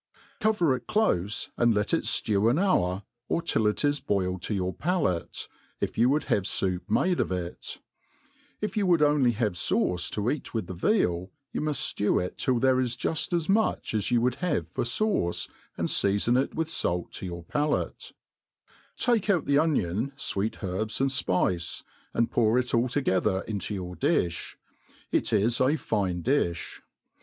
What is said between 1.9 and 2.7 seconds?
it (lew an